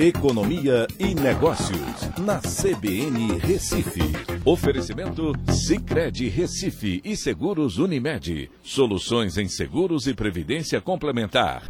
[0.00, 4.00] Economia e Negócios, na CBN Recife.
[4.44, 8.48] Oferecimento Cicred Recife e Seguros Unimed.
[8.62, 11.68] Soluções em seguros e previdência complementar.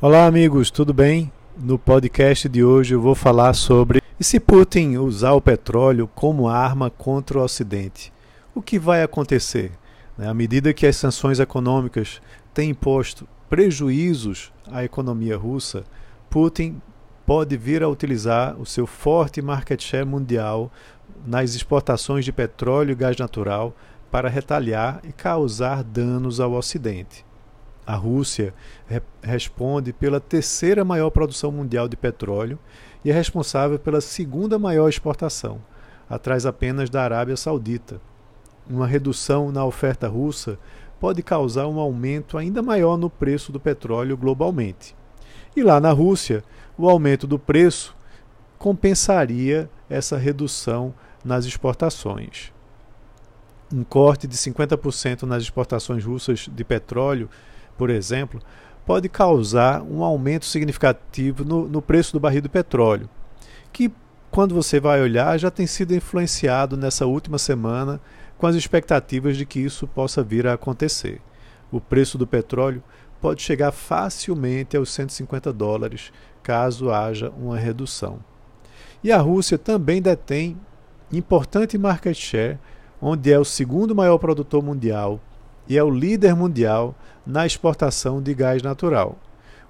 [0.00, 1.30] Olá, amigos, tudo bem?
[1.54, 6.48] No podcast de hoje eu vou falar sobre e se Putin usar o petróleo como
[6.48, 8.10] arma contra o Ocidente,
[8.54, 9.72] o que vai acontecer?
[10.16, 12.22] Né, à medida que as sanções econômicas
[12.54, 15.84] têm imposto prejuízos à economia russa,
[16.30, 16.80] Putin
[17.30, 20.68] pode vir a utilizar o seu forte market share mundial
[21.24, 23.72] nas exportações de petróleo e gás natural
[24.10, 27.24] para retaliar e causar danos ao Ocidente.
[27.86, 28.52] A Rússia
[28.88, 32.58] re responde pela terceira maior produção mundial de petróleo
[33.04, 35.60] e é responsável pela segunda maior exportação,
[36.08, 38.00] atrás apenas da Arábia Saudita.
[38.68, 40.58] Uma redução na oferta russa
[40.98, 44.98] pode causar um aumento ainda maior no preço do petróleo globalmente.
[45.56, 46.44] E lá na Rússia,
[46.78, 47.94] o aumento do preço
[48.58, 52.52] compensaria essa redução nas exportações.
[53.72, 57.28] Um corte de 50% nas exportações russas de petróleo,
[57.76, 58.40] por exemplo,
[58.84, 63.08] pode causar um aumento significativo no, no preço do barril de petróleo,
[63.72, 63.92] que,
[64.30, 68.00] quando você vai olhar, já tem sido influenciado nessa última semana
[68.38, 71.20] com as expectativas de que isso possa vir a acontecer.
[71.70, 72.82] O preço do petróleo
[73.20, 76.12] pode chegar facilmente aos 150 dólares,
[76.42, 78.18] caso haja uma redução.
[79.02, 80.56] E a Rússia também detém
[81.12, 82.58] importante market share,
[83.00, 85.20] onde é o segundo maior produtor mundial
[85.68, 86.94] e é o líder mundial
[87.26, 89.18] na exportação de gás natural.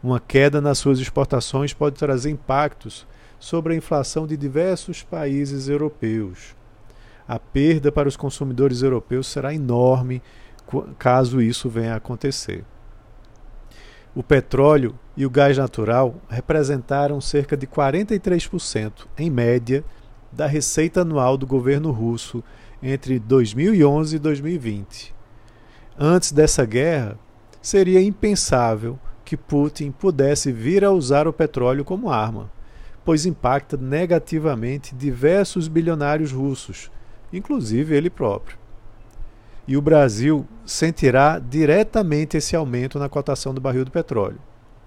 [0.02, 3.06] Uma queda nas suas exportações pode trazer impactos
[3.38, 6.56] sobre a inflação de diversos países europeus.
[7.28, 10.22] A perda para os consumidores europeus será enorme
[10.98, 12.64] caso isso venha a acontecer.
[14.12, 19.84] O petróleo e o gás natural representaram cerca de 43%, em média,
[20.32, 22.42] da receita anual do governo russo
[22.82, 25.14] entre 2011 e 2020.
[25.96, 27.16] Antes dessa guerra,
[27.62, 32.50] seria impensável que Putin pudesse vir a usar o petróleo como arma,
[33.04, 36.90] pois impacta negativamente diversos bilionários russos,
[37.32, 38.59] inclusive ele próprio
[39.66, 44.40] e o Brasil sentirá diretamente esse aumento na cotação do barril do petróleo.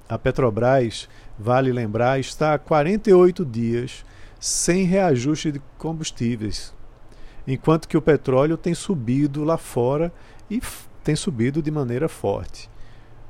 [0.07, 1.07] A Petrobras,
[1.39, 4.05] vale lembrar, está há 48 dias
[4.39, 6.73] sem reajuste de combustíveis,
[7.47, 10.11] enquanto que o petróleo tem subido lá fora
[10.49, 10.61] e
[11.03, 12.69] tem subido de maneira forte.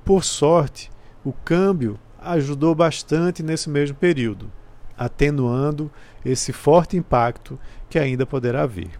[0.04, 0.92] Por sorte,
[1.24, 4.52] o câmbio ajudou bastante nesse mesmo período,
[4.98, 5.92] atenuando
[6.25, 9.00] esse forte impacto que ainda poderá vir.